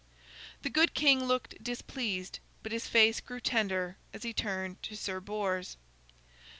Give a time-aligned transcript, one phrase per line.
[0.63, 5.19] The good king looked displeased, but his face grew tender as he turned to Sir
[5.19, 5.77] Bors.